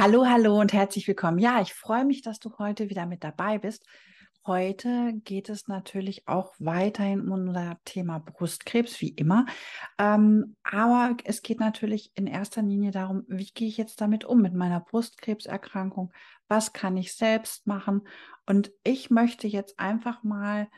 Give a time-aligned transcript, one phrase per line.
[0.00, 1.40] Hallo, hallo und herzlich willkommen.
[1.40, 3.84] Ja, ich freue mich, dass du heute wieder mit dabei bist.
[4.46, 9.46] Heute geht es natürlich auch weiterhin um unser Thema Brustkrebs, wie immer.
[9.98, 14.40] Ähm, aber es geht natürlich in erster Linie darum, wie gehe ich jetzt damit um
[14.40, 16.12] mit meiner Brustkrebserkrankung?
[16.46, 18.06] Was kann ich selbst machen?
[18.46, 20.68] Und ich möchte jetzt einfach mal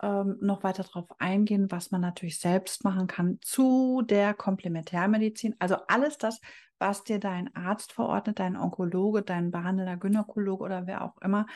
[0.00, 5.56] ähm, noch weiter darauf eingehen, was man natürlich selbst machen kann zu der Komplementärmedizin.
[5.58, 6.40] Also alles das,
[6.78, 11.46] was dir dein Arzt verordnet, dein Onkologe, dein behandelnder Gynäkologe oder wer auch immer.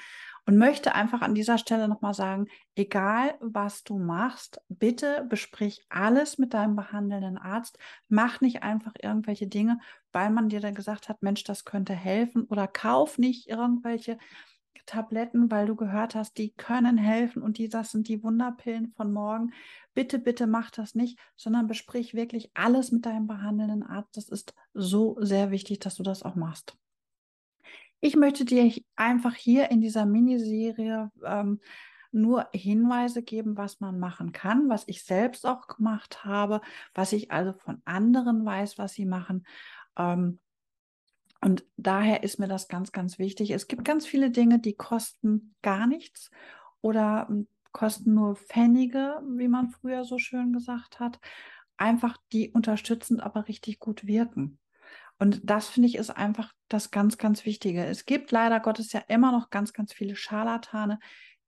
[0.46, 6.38] Und möchte einfach an dieser Stelle nochmal sagen, egal was du machst, bitte besprich alles
[6.38, 7.78] mit deinem behandelnden Arzt.
[8.08, 9.78] Mach nicht einfach irgendwelche Dinge,
[10.12, 14.18] weil man dir dann gesagt hat, Mensch, das könnte helfen oder kauf nicht irgendwelche
[14.86, 19.12] Tabletten, weil du gehört hast, die können helfen und die, das sind die Wunderpillen von
[19.12, 19.52] morgen.
[19.94, 24.16] Bitte, bitte mach das nicht, sondern besprich wirklich alles mit deinem behandelnden Arzt.
[24.16, 26.76] Das ist so sehr wichtig, dass du das auch machst.
[28.00, 31.60] Ich möchte dir einfach hier in dieser Miniserie ähm,
[32.10, 36.60] nur Hinweise geben, was man machen kann, was ich selbst auch gemacht habe,
[36.94, 39.46] was ich also von anderen weiß, was sie machen.
[39.96, 40.38] Ähm,
[41.42, 43.50] und daher ist mir das ganz, ganz wichtig.
[43.50, 46.30] Es gibt ganz viele Dinge, die kosten gar nichts
[46.80, 51.18] oder hm, kosten nur Pfennige, wie man früher so schön gesagt hat.
[51.76, 54.58] Einfach die unterstützend, aber richtig gut wirken.
[55.18, 57.84] Und das finde ich ist einfach das ganz, ganz Wichtige.
[57.84, 61.00] Es gibt leider Gottes ja immer noch ganz, ganz viele Scharlatane,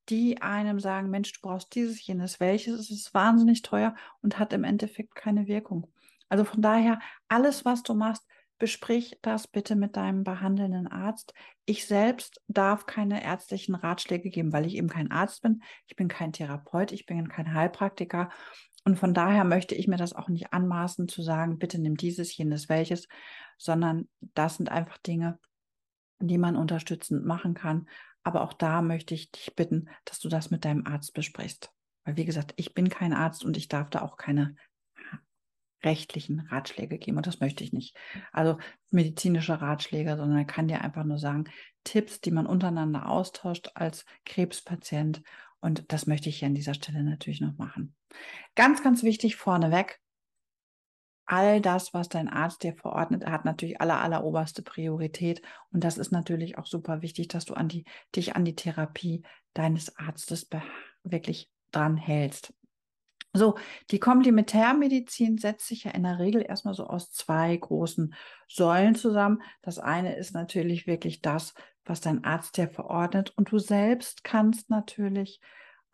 [0.08, 4.52] die einem sagen, Mensch, du brauchst dieses, jenes, welches, es ist wahnsinnig teuer und hat
[4.52, 5.86] im Endeffekt keine Wirkung.
[6.28, 6.98] Also von daher,
[7.28, 8.24] alles, was du machst,
[8.64, 11.34] besprich das bitte mit deinem behandelnden Arzt.
[11.66, 15.62] Ich selbst darf keine ärztlichen Ratschläge geben, weil ich eben kein Arzt bin.
[15.86, 18.30] Ich bin kein Therapeut, ich bin kein Heilpraktiker.
[18.84, 22.34] Und von daher möchte ich mir das auch nicht anmaßen zu sagen, bitte nimm dieses,
[22.34, 23.06] jenes, welches,
[23.58, 25.38] sondern das sind einfach Dinge,
[26.20, 27.86] die man unterstützend machen kann.
[28.22, 31.70] Aber auch da möchte ich dich bitten, dass du das mit deinem Arzt besprichst.
[32.06, 34.56] Weil, wie gesagt, ich bin kein Arzt und ich darf da auch keine
[35.84, 37.16] rechtlichen Ratschläge geben.
[37.16, 37.96] Und das möchte ich nicht.
[38.32, 38.58] Also
[38.90, 41.44] medizinische Ratschläge, sondern er kann dir einfach nur sagen,
[41.84, 45.22] Tipps, die man untereinander austauscht als Krebspatient.
[45.60, 47.94] Und das möchte ich hier an dieser Stelle natürlich noch machen.
[48.54, 50.00] Ganz, ganz wichtig vorneweg.
[51.26, 55.40] All das, was dein Arzt dir verordnet, hat natürlich aller, aller oberste Priorität.
[55.72, 57.84] Und das ist natürlich auch super wichtig, dass du an die,
[58.14, 59.22] dich an die Therapie
[59.54, 60.48] deines Arztes
[61.02, 62.52] wirklich dran hältst.
[63.36, 63.56] So,
[63.90, 68.14] die Komplementärmedizin setzt sich ja in der Regel erstmal so aus zwei großen
[68.48, 69.42] Säulen zusammen.
[69.60, 71.52] Das eine ist natürlich wirklich das,
[71.84, 73.32] was dein Arzt dir verordnet.
[73.36, 75.40] Und du selbst kannst natürlich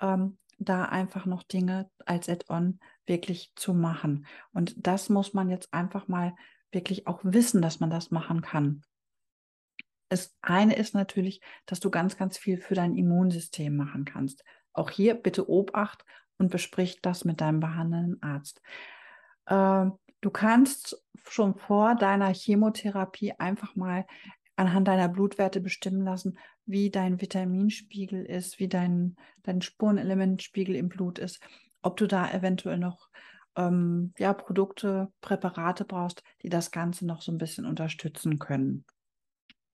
[0.01, 4.27] ähm, da einfach noch Dinge als Add-on wirklich zu machen.
[4.53, 6.35] Und das muss man jetzt einfach mal
[6.73, 8.83] wirklich auch wissen, dass man das machen kann.
[10.11, 14.45] Das eine ist natürlich, dass du ganz, ganz viel für dein Immunsystem machen kannst.
[14.73, 16.05] Auch hier bitte Obacht
[16.41, 18.61] und besprich das mit deinem behandelnden Arzt.
[19.47, 19.87] Äh,
[20.21, 24.07] du kannst schon vor deiner Chemotherapie einfach mal
[24.57, 31.19] anhand deiner Blutwerte bestimmen lassen, wie dein Vitaminspiegel ist, wie dein, dein Spurenelementspiegel im Blut
[31.19, 31.41] ist,
[31.83, 33.09] ob du da eventuell noch
[33.57, 38.85] ähm, ja, Produkte, Präparate brauchst, die das Ganze noch so ein bisschen unterstützen können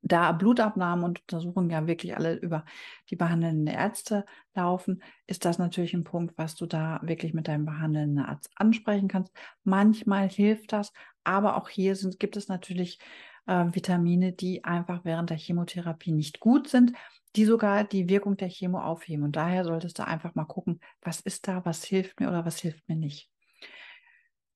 [0.08, 2.64] da Blutabnahmen und Untersuchungen ja wirklich alle über
[3.10, 4.24] die behandelnden Ärzte
[4.54, 9.08] laufen, ist das natürlich ein Punkt, was du da wirklich mit deinem behandelnden Arzt ansprechen
[9.08, 9.32] kannst.
[9.64, 10.92] Manchmal hilft das,
[11.24, 12.98] aber auch hier sind, gibt es natürlich
[13.46, 16.92] äh, Vitamine, die einfach während der Chemotherapie nicht gut sind,
[17.36, 19.24] die sogar die Wirkung der Chemo aufheben.
[19.24, 22.58] Und daher solltest du einfach mal gucken, was ist da, was hilft mir oder was
[22.58, 23.30] hilft mir nicht.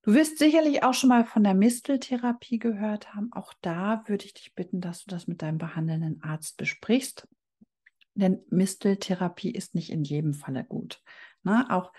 [0.03, 3.31] Du wirst sicherlich auch schon mal von der Misteltherapie gehört haben.
[3.33, 7.29] Auch da würde ich dich bitten, dass du das mit deinem behandelnden Arzt besprichst.
[8.15, 11.03] Denn Misteltherapie ist nicht in jedem Falle gut.
[11.43, 11.71] Na, ne?
[11.71, 11.93] auch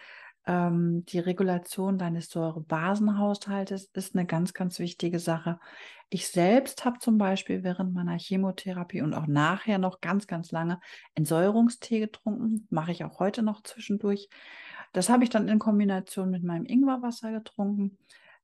[0.47, 5.59] ähm, die Regulation deines Säurebasenhaushaltes ist eine ganz, ganz wichtige Sache.
[6.09, 10.79] Ich selbst habe zum Beispiel während meiner Chemotherapie und auch nachher noch ganz, ganz lange
[11.13, 12.67] Entsäuerungstee getrunken.
[12.69, 14.27] Mache ich auch heute noch zwischendurch.
[14.91, 17.97] Das habe ich dann in Kombination mit meinem Ingwerwasser getrunken,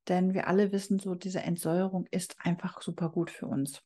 [0.08, 3.82] denn wir alle wissen so, diese Entsäuerung ist einfach super gut für uns.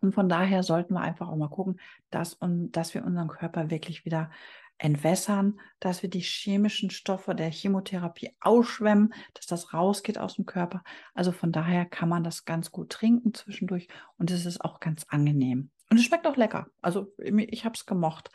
[0.00, 1.80] Und von daher sollten wir einfach auch mal gucken,
[2.10, 4.30] dass, und, dass wir unseren Körper wirklich wieder
[4.78, 10.82] entwässern, dass wir die chemischen Stoffe der Chemotherapie ausschwemmen, dass das rausgeht aus dem Körper.
[11.14, 15.04] Also von daher kann man das ganz gut trinken zwischendurch und es ist auch ganz
[15.08, 15.70] angenehm.
[15.90, 16.66] Und es schmeckt auch lecker.
[16.82, 18.30] Also ich habe es gemocht.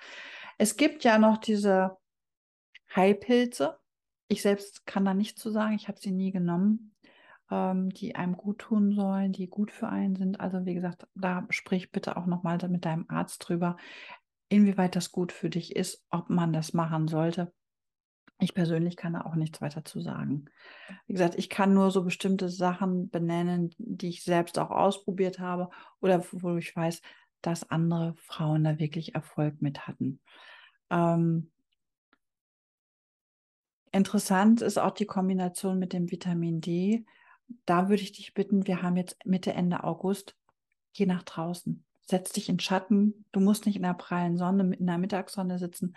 [0.57, 1.97] Es gibt ja noch diese
[2.95, 3.77] Heilpilze.
[4.27, 5.75] Ich selbst kann da nichts zu sagen.
[5.75, 6.91] Ich habe sie nie genommen.
[7.51, 10.39] ähm, die einem gut tun sollen, die gut für einen sind.
[10.39, 13.77] Also wie gesagt, da sprich bitte auch nochmal mit deinem Arzt drüber,
[14.49, 17.53] inwieweit das gut für dich ist, ob man das machen sollte.
[18.39, 20.45] Ich persönlich kann da auch nichts weiter zu sagen.
[21.05, 25.69] Wie gesagt, ich kann nur so bestimmte Sachen benennen, die ich selbst auch ausprobiert habe
[25.99, 27.01] oder wo ich weiß,
[27.41, 30.21] dass andere Frauen da wirklich Erfolg mit hatten.
[30.89, 31.51] Ähm,
[33.91, 37.05] interessant ist auch die Kombination mit dem Vitamin D.
[37.65, 40.35] Da würde ich dich bitten, wir haben jetzt Mitte, Ende August,
[40.93, 41.83] geh nach draußen.
[42.01, 43.25] Setz dich in Schatten.
[43.31, 45.95] Du musst nicht in der prallen Sonne, in der Mittagssonne sitzen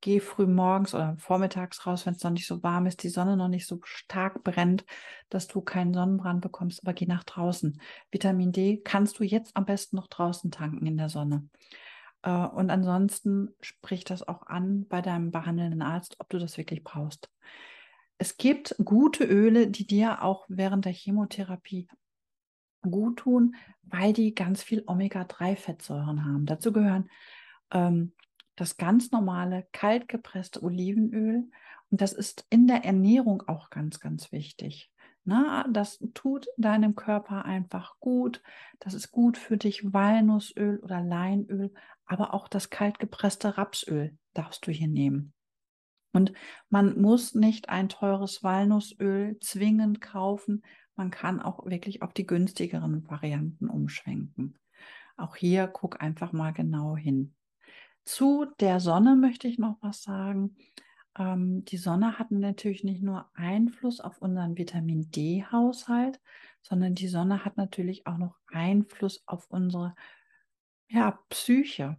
[0.00, 3.36] geh früh morgens oder vormittags raus, wenn es noch nicht so warm ist, die Sonne
[3.36, 4.84] noch nicht so stark brennt,
[5.28, 7.80] dass du keinen Sonnenbrand bekommst, aber geh nach draußen.
[8.10, 11.48] Vitamin D kannst du jetzt am besten noch draußen tanken in der Sonne.
[12.22, 16.84] Äh, und ansonsten sprich das auch an bei deinem behandelnden Arzt, ob du das wirklich
[16.84, 17.30] brauchst.
[18.18, 21.88] Es gibt gute Öle, die dir auch während der Chemotherapie
[22.82, 26.46] gut tun, weil die ganz viel Omega-3-Fettsäuren haben.
[26.46, 27.08] Dazu gehören
[27.70, 28.12] ähm,
[28.56, 31.48] das ganz normale kaltgepresste Olivenöl.
[31.90, 34.90] Und das ist in der Ernährung auch ganz, ganz wichtig.
[35.24, 38.42] Na, das tut deinem Körper einfach gut.
[38.78, 39.92] Das ist gut für dich.
[39.92, 41.72] Walnussöl oder Leinöl,
[42.10, 45.32] aber auch das kaltgepresste Rapsöl darfst du hier nehmen.
[46.12, 46.32] Und
[46.68, 50.64] man muss nicht ein teures Walnussöl zwingend kaufen.
[50.96, 54.58] Man kann auch wirklich auf die günstigeren Varianten umschwenken.
[55.16, 57.36] Auch hier guck einfach mal genau hin.
[58.04, 60.56] Zu der Sonne möchte ich noch was sagen.
[61.16, 66.20] Ähm, die Sonne hat natürlich nicht nur Einfluss auf unseren Vitamin D-Haushalt,
[66.60, 69.94] sondern die Sonne hat natürlich auch noch Einfluss auf unsere
[70.90, 71.96] ja, Psyche.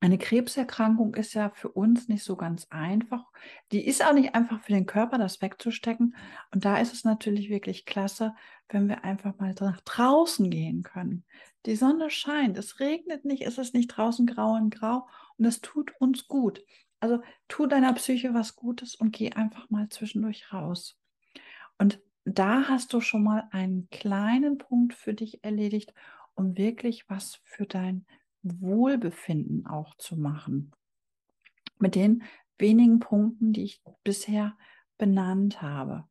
[0.00, 3.30] Eine Krebserkrankung ist ja für uns nicht so ganz einfach.
[3.70, 6.16] Die ist auch nicht einfach für den Körper, das wegzustecken.
[6.52, 8.34] Und da ist es natürlich wirklich klasse,
[8.68, 11.24] wenn wir einfach mal nach draußen gehen können.
[11.66, 15.06] Die Sonne scheint, es regnet nicht, es ist nicht draußen grau und grau
[15.38, 16.64] und es tut uns gut.
[16.98, 20.98] Also tu deiner Psyche was Gutes und geh einfach mal zwischendurch raus.
[21.78, 25.94] Und da hast du schon mal einen kleinen Punkt für dich erledigt,
[26.34, 28.06] um wirklich was für dein
[28.42, 30.72] Wohlbefinden auch zu machen.
[31.78, 32.24] Mit den
[32.58, 34.56] wenigen Punkten, die ich bisher
[34.98, 36.04] benannt habe.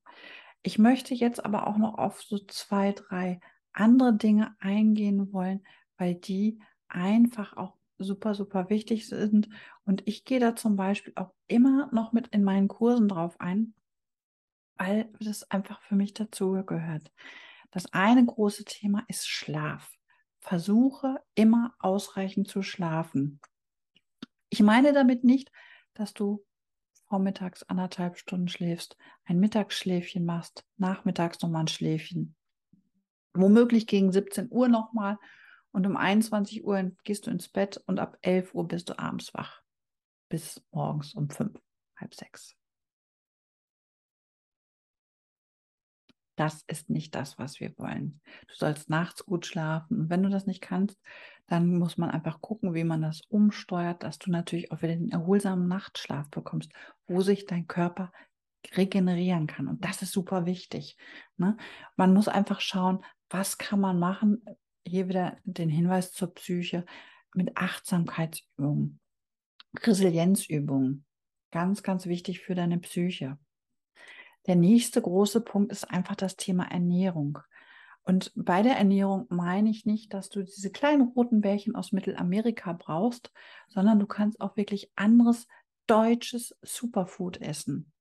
[0.63, 3.39] Ich möchte jetzt aber auch noch auf so zwei, drei
[3.73, 5.65] andere Dinge eingehen wollen,
[5.97, 9.50] weil die einfach auch super, super wichtig sind.
[9.85, 13.74] Und ich gehe da zum Beispiel auch immer noch mit in meinen Kursen drauf ein,
[14.75, 17.12] weil das einfach für mich dazugehört.
[17.71, 19.97] Das eine große Thema ist Schlaf.
[20.41, 23.39] Versuche immer ausreichend zu schlafen.
[24.49, 25.51] Ich meine damit nicht,
[25.93, 26.43] dass du
[27.07, 32.35] vormittags anderthalb Stunden schläfst, ein Mittagsschläfchen machst, nachmittags nochmal ein Schläfchen.
[33.33, 35.17] Womöglich gegen 17 Uhr nochmal
[35.71, 39.33] und um 21 Uhr gehst du ins Bett und ab 11 Uhr bist du abends
[39.33, 39.61] wach.
[40.27, 41.61] Bis morgens um fünf,
[41.97, 42.55] halb sechs.
[46.41, 48.19] Das ist nicht das, was wir wollen.
[48.47, 49.99] Du sollst nachts gut schlafen.
[49.99, 50.99] Und wenn du das nicht kannst,
[51.45, 55.11] dann muss man einfach gucken, wie man das umsteuert, dass du natürlich auch wieder den
[55.11, 56.71] erholsamen Nachtschlaf bekommst,
[57.05, 58.11] wo sich dein Körper
[58.75, 59.67] regenerieren kann.
[59.67, 60.97] Und das ist super wichtig.
[61.38, 61.57] Ne?
[61.95, 64.43] Man muss einfach schauen, was kann man machen.
[64.83, 66.88] Hier wieder den Hinweis zur Psyche
[67.35, 69.00] mit Achtsamkeitsübungen,
[69.77, 71.05] Resilienzübungen.
[71.51, 73.38] Ganz, ganz wichtig für deine Psyche.
[74.48, 77.39] Der nächste große Punkt ist einfach das Thema Ernährung.
[78.03, 82.74] Und bei der Ernährung meine ich nicht, dass du diese kleinen roten Bärchen aus Mittelamerika
[82.74, 83.31] brauchst,
[83.67, 85.48] sondern du kannst auch wirklich anderes
[85.86, 87.91] deutsches Superfood essen.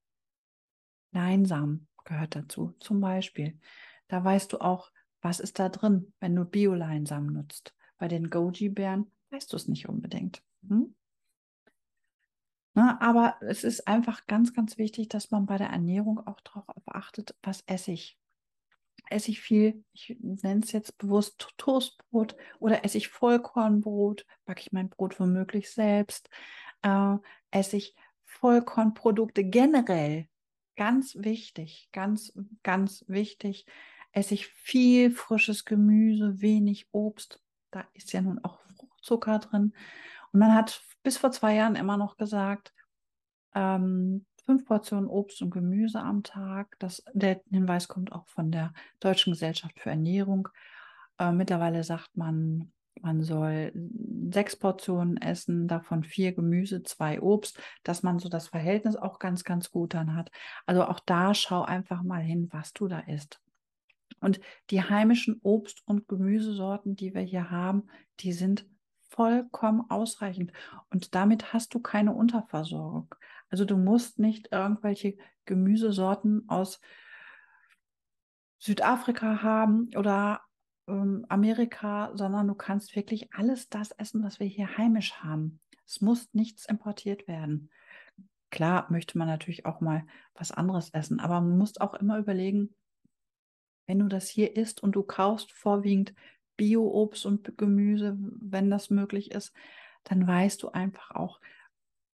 [1.11, 3.59] Leinsamen gehört dazu, zum Beispiel.
[4.07, 7.75] Da weißt du auch, was ist da drin, wenn du Bio-Leinsamen nutzt.
[7.97, 10.41] Bei den Goji-Bären weißt du es nicht unbedingt.
[10.67, 10.95] Hm?
[12.73, 16.39] Na, ne, aber es ist einfach ganz, ganz wichtig, dass man bei der Ernährung auch
[16.41, 18.17] darauf achtet, was esse ich.
[19.09, 24.71] Esse ich viel, ich nenne es jetzt bewusst Toastbrot oder esse ich Vollkornbrot, backe ich
[24.71, 26.29] mein Brot womöglich selbst,
[26.81, 27.15] äh,
[27.49, 30.29] esse ich Vollkornprodukte generell,
[30.77, 33.65] ganz wichtig, ganz, ganz wichtig,
[34.13, 39.73] esse ich viel frisches Gemüse, wenig Obst, da ist ja nun auch Fruchtzucker drin.
[40.31, 42.73] Und man hat bis vor zwei Jahren immer noch gesagt,
[43.53, 46.75] ähm, fünf Portionen Obst und Gemüse am Tag.
[46.79, 50.49] Das, der Hinweis kommt auch von der Deutschen Gesellschaft für Ernährung.
[51.19, 52.71] Äh, mittlerweile sagt man,
[53.01, 53.71] man soll
[54.31, 59.43] sechs Portionen essen, davon vier Gemüse, zwei Obst, dass man so das Verhältnis auch ganz,
[59.43, 60.31] ganz gut dann hat.
[60.65, 63.41] Also auch da schau einfach mal hin, was du da isst.
[64.19, 67.87] Und die heimischen Obst- und Gemüsesorten, die wir hier haben,
[68.19, 68.65] die sind
[69.11, 70.51] vollkommen ausreichend.
[70.89, 73.13] Und damit hast du keine Unterversorgung.
[73.49, 76.79] Also du musst nicht irgendwelche Gemüsesorten aus
[78.57, 80.41] Südafrika haben oder
[80.87, 85.59] ähm, Amerika, sondern du kannst wirklich alles das essen, was wir hier heimisch haben.
[85.85, 87.69] Es muss nichts importiert werden.
[88.49, 92.75] Klar möchte man natürlich auch mal was anderes essen, aber man muss auch immer überlegen,
[93.87, 96.13] wenn du das hier isst und du kaufst vorwiegend
[96.61, 99.51] Bio-Obst und Gemüse, wenn das möglich ist,
[100.03, 101.41] dann weißt du einfach auch,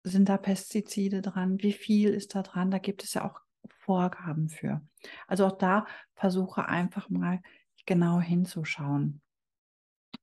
[0.03, 3.41] sind da Pestizide dran, wie viel ist da dran, da gibt es ja auch
[3.79, 4.81] Vorgaben für.
[5.27, 5.85] Also auch da
[6.15, 7.41] versuche einfach mal
[7.85, 9.19] genau hinzuschauen.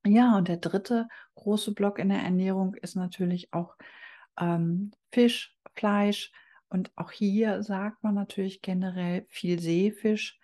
[0.07, 3.77] Ja, und der dritte große Block in der Ernährung ist natürlich auch
[4.39, 6.33] ähm, Fisch, Fleisch.
[6.71, 10.41] Und auch hier sagt man natürlich generell viel Seefisch.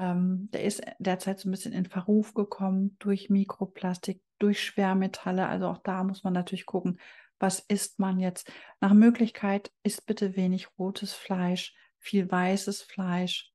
[0.00, 5.46] Ähm, der ist derzeit so ein bisschen in Verruf gekommen durch Mikroplastik, durch Schwermetalle.
[5.46, 6.98] Also auch da muss man natürlich gucken,
[7.38, 8.50] was isst man jetzt.
[8.80, 13.52] Nach Möglichkeit isst bitte wenig rotes Fleisch, viel weißes Fleisch.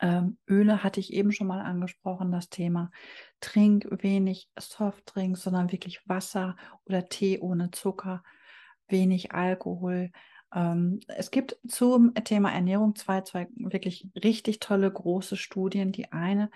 [0.00, 2.90] Ähm, Öle hatte ich eben schon mal angesprochen, das Thema.
[3.40, 8.22] Trink wenig Softdrinks, sondern wirklich Wasser oder Tee ohne Zucker,
[8.86, 10.12] wenig Alkohol.
[10.54, 15.92] Ähm, es gibt zum Thema Ernährung zwei, zwei wirklich richtig tolle große Studien.
[15.92, 16.50] Die eine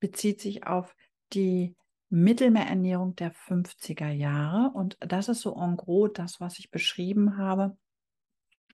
[0.00, 0.94] bezieht sich auf
[1.32, 1.74] die
[2.08, 7.76] Mittelmeerernährung der 50er Jahre und das ist so en gros das, was ich beschrieben habe.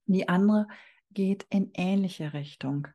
[0.06, 0.68] Die andere
[1.10, 2.88] geht in ähnliche Richtung.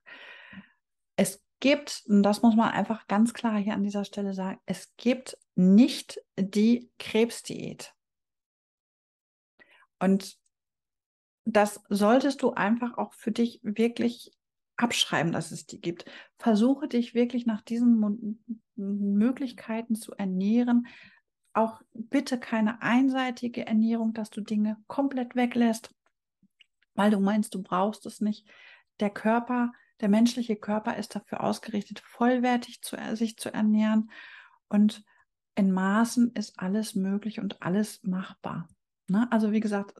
[1.15, 4.95] Es gibt, und das muss man einfach ganz klar hier an dieser Stelle sagen, es
[4.97, 7.95] gibt nicht die Krebsdiät.
[9.99, 10.37] Und
[11.47, 14.31] das solltest du einfach auch für dich wirklich
[14.75, 16.05] abschreiben, dass es die gibt.
[16.37, 18.39] Versuche dich wirklich nach diesen
[18.75, 20.87] Möglichkeiten zu ernähren.
[21.53, 25.95] Auch bitte keine einseitige Ernährung, dass du Dinge komplett weglässt,
[26.93, 28.47] weil du meinst, du brauchst es nicht.
[28.99, 34.11] Der Körper der menschliche Körper ist dafür ausgerichtet, vollwertig zu, sich zu ernähren.
[34.69, 35.03] Und
[35.55, 38.69] in Maßen ist alles möglich und alles machbar.
[39.07, 39.27] Ne?
[39.31, 39.99] Also wie gesagt,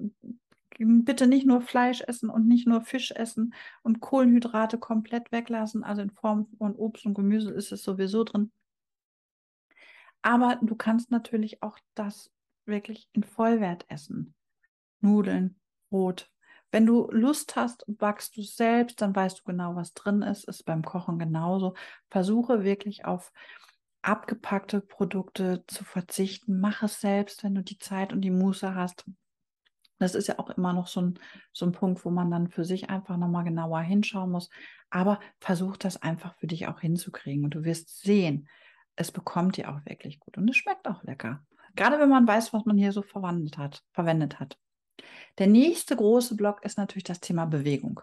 [0.77, 5.83] bitte nicht nur Fleisch essen und nicht nur Fisch essen und Kohlenhydrate komplett weglassen.
[5.83, 8.51] Also in Form von Obst und Gemüse ist es sowieso drin.
[10.21, 12.31] Aber du kannst natürlich auch das
[12.65, 14.33] wirklich in Vollwert essen.
[14.99, 15.59] Nudeln,
[15.89, 16.29] Brot,
[16.71, 20.47] wenn du Lust hast, backst du selbst, dann weißt du genau, was drin ist.
[20.47, 21.75] Ist beim Kochen genauso.
[22.09, 23.31] Versuche wirklich auf
[24.01, 26.59] abgepackte Produkte zu verzichten.
[26.59, 29.05] Mach es selbst, wenn du die Zeit und die Muße hast.
[29.99, 31.19] Das ist ja auch immer noch so ein,
[31.53, 34.49] so ein Punkt, wo man dann für sich einfach nochmal genauer hinschauen muss.
[34.89, 37.43] Aber versuch das einfach für dich auch hinzukriegen.
[37.43, 38.47] Und du wirst sehen,
[38.95, 40.37] es bekommt dir auch wirklich gut.
[40.37, 41.45] Und es schmeckt auch lecker.
[41.75, 44.57] Gerade wenn man weiß, was man hier so verwendet hat, verwendet hat.
[45.37, 48.01] Der nächste große Block ist natürlich das Thema Bewegung.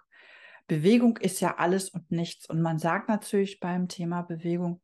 [0.66, 2.48] Bewegung ist ja alles und nichts.
[2.48, 4.80] Und man sagt natürlich beim Thema Bewegung,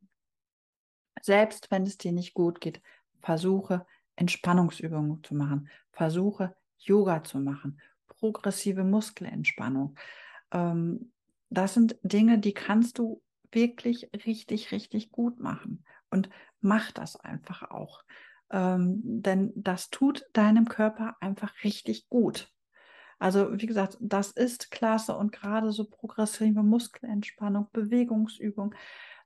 [1.23, 2.83] selbst wenn es dir nicht gut geht,
[3.21, 3.87] versuche
[4.17, 9.97] Entspannungsübungen zu machen, versuche Yoga zu machen, progressive Muskelentspannung.
[10.53, 11.13] Ähm,
[11.51, 13.23] das sind Dinge, die kannst du
[13.53, 15.85] wirklich richtig, richtig gut machen.
[16.11, 16.29] Und
[16.61, 18.03] mach das einfach auch.
[18.51, 22.53] Ähm, denn das tut deinem Körper einfach richtig gut.
[23.19, 28.75] Also wie gesagt, das ist klasse und gerade so progressive Muskelentspannung, Bewegungsübung,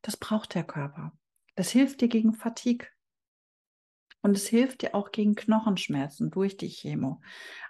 [0.03, 1.13] das braucht der Körper.
[1.55, 2.89] Das hilft dir gegen Fatigue.
[4.25, 7.21] Und es hilft dir auch gegen Knochenschmerzen durch die Chemo.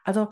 [0.05, 0.31] Also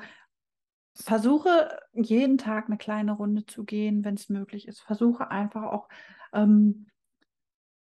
[0.94, 4.82] versuche jeden Tag eine kleine Runde zu gehen, wenn es möglich ist.
[4.82, 5.88] Versuche einfach auch
[6.32, 6.86] ähm,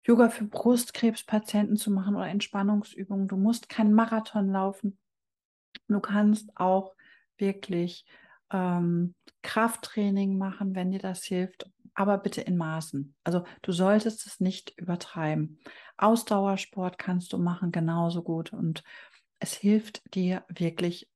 [0.04, 3.28] Yoga für Brustkrebspatienten zu machen oder Entspannungsübungen.
[3.28, 5.00] Du musst keinen Marathon laufen.
[5.88, 6.94] Du kannst auch
[7.40, 8.06] wirklich
[8.52, 13.16] ähm, Krafttraining machen, wenn dir das hilft, aber bitte in Maßen.
[13.24, 15.60] Also du solltest es nicht übertreiben.
[15.98, 18.84] Ausdauersport kannst du machen genauso gut und
[19.40, 21.10] es hilft dir wirklich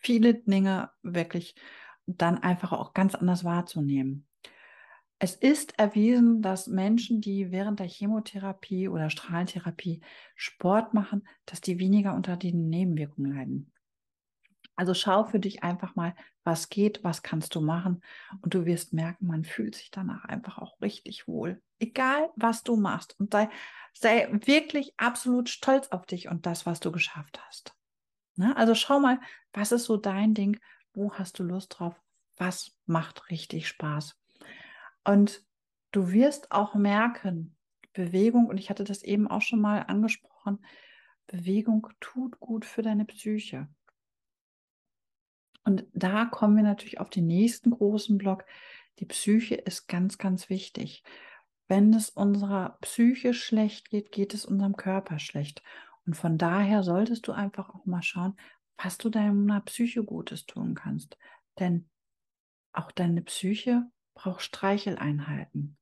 [0.00, 1.54] viele Dinge wirklich
[2.06, 4.26] dann einfach auch ganz anders wahrzunehmen.
[5.18, 10.00] Es ist erwiesen, dass Menschen, die während der Chemotherapie oder Strahlentherapie
[10.34, 13.73] Sport machen, dass die weniger unter den Nebenwirkungen leiden.
[14.76, 18.02] Also schau für dich einfach mal, was geht, was kannst du machen
[18.42, 21.62] und du wirst merken, man fühlt sich danach einfach auch richtig wohl.
[21.78, 23.48] Egal, was du machst und sei,
[23.92, 27.74] sei wirklich absolut stolz auf dich und das, was du geschafft hast.
[28.36, 28.56] Ne?
[28.56, 29.20] Also schau mal,
[29.52, 30.58] was ist so dein Ding,
[30.92, 32.00] wo hast du Lust drauf,
[32.36, 34.18] was macht richtig Spaß.
[35.04, 35.44] Und
[35.92, 37.56] du wirst auch merken,
[37.92, 40.64] Bewegung, und ich hatte das eben auch schon mal angesprochen,
[41.26, 43.68] Bewegung tut gut für deine Psyche.
[45.64, 48.44] Und da kommen wir natürlich auf den nächsten großen Block.
[48.98, 51.02] Die Psyche ist ganz, ganz wichtig.
[51.66, 55.62] Wenn es unserer Psyche schlecht geht, geht es unserem Körper schlecht.
[56.06, 58.36] Und von daher solltest du einfach auch mal schauen,
[58.76, 61.16] was du deiner Psyche Gutes tun kannst.
[61.58, 61.88] Denn
[62.72, 65.76] auch deine Psyche braucht Streicheleinheiten.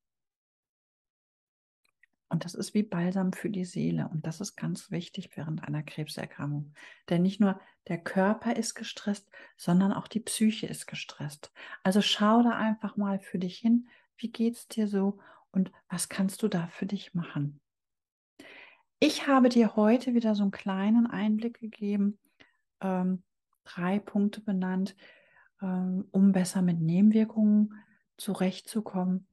[2.32, 4.08] Und das ist wie Balsam für die Seele.
[4.08, 6.72] Und das ist ganz wichtig während einer Krebserkrankung.
[7.10, 11.52] Denn nicht nur der Körper ist gestresst, sondern auch die Psyche ist gestresst.
[11.82, 13.86] Also schau da einfach mal für dich hin,
[14.16, 15.18] wie geht es dir so
[15.50, 17.60] und was kannst du da für dich machen.
[18.98, 22.18] Ich habe dir heute wieder so einen kleinen Einblick gegeben,
[22.80, 23.22] ähm,
[23.64, 24.96] drei Punkte benannt,
[25.60, 27.74] ähm, um besser mit Nebenwirkungen
[28.16, 29.26] zurechtzukommen.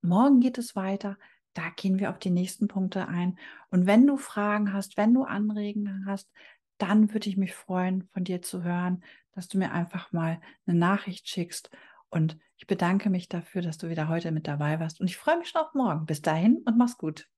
[0.00, 1.18] Morgen geht es weiter
[1.54, 3.38] da gehen wir auf die nächsten Punkte ein.
[3.70, 6.30] Und wenn du Fragen hast, wenn du Anregungen hast,
[6.78, 10.78] dann würde ich mich freuen, von dir zu hören, dass du mir einfach mal eine
[10.78, 11.70] Nachricht schickst.
[12.08, 15.00] Und ich bedanke mich dafür, dass du wieder heute mit dabei warst.
[15.00, 16.06] Und ich freue mich schon auf morgen.
[16.06, 17.28] Bis dahin und mach's gut.